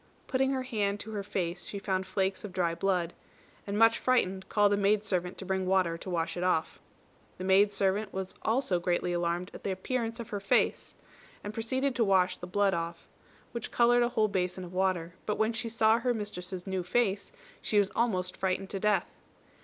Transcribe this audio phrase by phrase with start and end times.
[0.25, 3.13] Putting her hand to her face, she found flakes of dry blood;
[3.67, 6.79] and much frightened called a maid servant to bring water to wash it off.
[7.37, 10.95] The maid servant was also greatly alarmed at the appearance of her face,
[11.43, 12.95] and proceeded to wash off the blood,
[13.51, 17.31] which coloured a whole basin of water; but when she saw her mistress's new face
[17.61, 19.13] she was almost frightened to death.